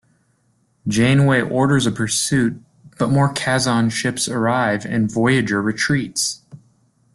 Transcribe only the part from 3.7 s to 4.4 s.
ships